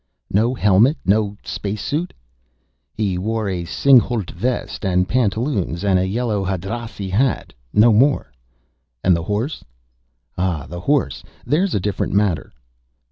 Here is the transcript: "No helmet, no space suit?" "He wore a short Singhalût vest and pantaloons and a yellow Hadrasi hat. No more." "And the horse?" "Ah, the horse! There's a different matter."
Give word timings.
"No 0.31 0.55
helmet, 0.55 0.97
no 1.05 1.37
space 1.43 1.79
suit?" 1.83 2.11
"He 2.91 3.19
wore 3.19 3.47
a 3.47 3.65
short 3.65 3.67
Singhalût 4.01 4.31
vest 4.31 4.83
and 4.83 5.07
pantaloons 5.07 5.83
and 5.83 5.99
a 5.99 6.07
yellow 6.07 6.43
Hadrasi 6.43 7.11
hat. 7.11 7.53
No 7.71 7.93
more." 7.93 8.31
"And 9.03 9.15
the 9.15 9.21
horse?" 9.21 9.63
"Ah, 10.39 10.65
the 10.65 10.79
horse! 10.79 11.23
There's 11.45 11.75
a 11.75 11.79
different 11.79 12.13
matter." 12.13 12.51